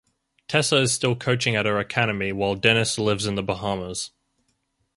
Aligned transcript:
Tessa 0.47 0.77
is 0.77 0.91
still 0.91 1.15
coaching 1.15 1.55
at 1.55 1.67
her 1.67 1.77
Academy 1.77 2.31
while 2.31 2.55
Denis 2.55 2.97
lives 2.97 3.27
in 3.27 3.35
the 3.35 3.43
Bahamas. 3.43 4.09